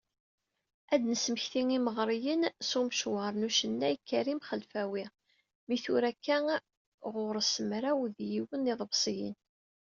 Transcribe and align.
Ad 0.93 0.99
d-nesmekti 1.01 1.61
imeɣriyen 1.77 2.41
s 2.69 2.71
umecwar 2.79 3.33
n 3.35 3.47
ucennay 3.47 3.95
Karim 4.09 4.39
Xelfawi, 4.49 5.05
mi 5.67 5.77
tura 5.83 6.07
akka 6.11 6.37
ɣur-s 7.13 7.53
mraw 7.69 7.99
d 8.15 8.17
yiwen 8.31 8.61
n 8.65 8.69
yiḍebsiyen. 8.69 9.35